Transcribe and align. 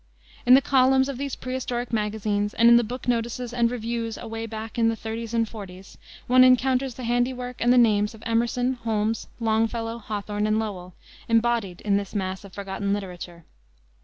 In 0.47 0.55
the 0.55 0.63
columns 0.63 1.07
of 1.09 1.19
these 1.19 1.35
prehistoric 1.35 1.93
magazines 1.93 2.55
and 2.55 2.67
in 2.69 2.75
the 2.77 2.83
book 2.83 3.07
notices 3.07 3.53
and 3.53 3.69
reviews 3.69 4.17
away 4.17 4.47
back 4.47 4.79
in 4.79 4.89
the 4.89 4.95
thirties 4.95 5.31
and 5.31 5.47
forties, 5.47 5.99
one 6.25 6.43
encounters 6.43 6.95
the 6.95 7.03
handiwork 7.03 7.57
and 7.59 7.71
the 7.71 7.77
names 7.77 8.15
of 8.15 8.23
Emerson, 8.25 8.73
Holmes, 8.73 9.27
Longfellow, 9.39 9.99
Hawthorne, 9.99 10.47
and 10.47 10.57
Lowell, 10.57 10.95
embodied 11.29 11.81
in 11.81 11.97
this 11.97 12.15
mass 12.15 12.43
of 12.43 12.51
forgotten 12.51 12.93
literature. 12.93 13.45